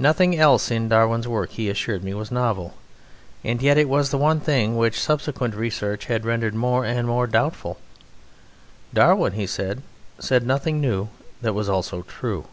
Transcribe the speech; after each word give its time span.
Nothing 0.00 0.36
else 0.36 0.68
in 0.72 0.88
Darwin's 0.88 1.28
work, 1.28 1.50
he 1.50 1.70
assured 1.70 2.02
me, 2.02 2.12
was 2.12 2.32
novel, 2.32 2.74
and 3.44 3.62
yet 3.62 3.78
it 3.78 3.88
was 3.88 4.10
the 4.10 4.18
one 4.18 4.40
thing 4.40 4.76
which 4.76 4.98
subsequent 5.00 5.54
research 5.54 6.06
had 6.06 6.24
rendered 6.24 6.56
more 6.56 6.84
and 6.84 7.06
more 7.06 7.28
doubtful. 7.28 7.78
Darwin 8.92 9.34
(he 9.34 9.46
said) 9.46 9.82
said 10.18 10.44
nothing 10.44 10.80
new 10.80 11.06
that 11.40 11.54
was 11.54 11.68
also 11.68 12.02
true. 12.02 12.46